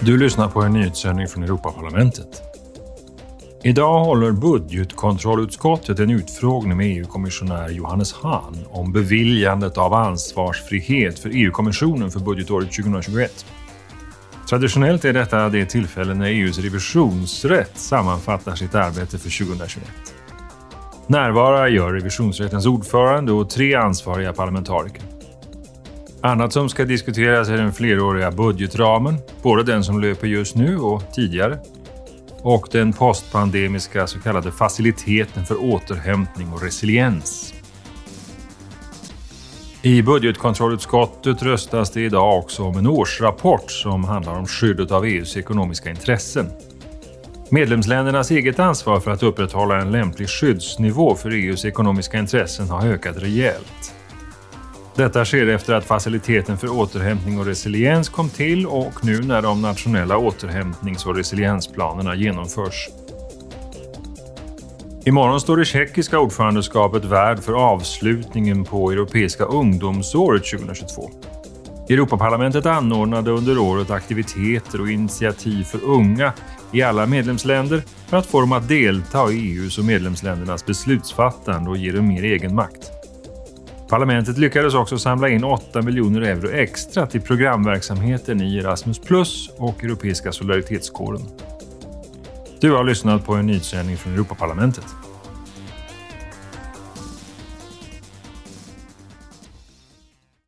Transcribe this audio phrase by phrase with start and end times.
[0.00, 2.42] Du lyssnar på en nyhetssändning från Europaparlamentet.
[3.62, 12.10] Idag håller budgetkontrollutskottet en utfrågning med EU-kommissionär Johannes Hahn om beviljandet av ansvarsfrihet för EU-kommissionen
[12.10, 13.46] för budgetåret 2021.
[14.48, 19.88] Traditionellt är detta det tillfälle när EUs revisionsrätt sammanfattar sitt arbete för 2021.
[21.06, 25.17] Närvara gör revisionsrättens ordförande och tre ansvariga parlamentariker.
[26.20, 31.02] Annat som ska diskuteras är den fleråriga budgetramen, både den som löper just nu och
[31.12, 31.58] tidigare,
[32.42, 37.54] och den postpandemiska så kallade faciliteten för återhämtning och resiliens.
[39.82, 45.36] I budgetkontrollutskottet röstas det idag också om en årsrapport som handlar om skyddet av EUs
[45.36, 46.50] ekonomiska intressen.
[47.50, 53.16] Medlemsländernas eget ansvar för att upprätthålla en lämplig skyddsnivå för EUs ekonomiska intressen har ökat
[53.16, 53.94] rejält.
[54.98, 59.62] Detta sker efter att faciliteten för återhämtning och resiliens kom till och nu när de
[59.62, 62.88] nationella återhämtnings och resiliensplanerna genomförs.
[65.04, 71.10] Imorgon står det tjeckiska ordförandeskapet värd för avslutningen på Europeiska ungdomsåret 2022.
[71.88, 76.32] Europaparlamentet anordnade under året aktiviteter och initiativ för unga
[76.72, 81.76] i alla medlemsländer för att få dem att delta i EUs och medlemsländernas beslutsfattande och
[81.76, 82.97] ge dem mer egenmakt.
[83.88, 89.84] Parlamentet lyckades också samla in 8 miljoner euro extra till programverksamheten i Erasmus Plus och
[89.84, 91.20] Europeiska solidaritetskåren.
[92.60, 94.84] Du har lyssnat på en nyhetssändning från Europaparlamentet.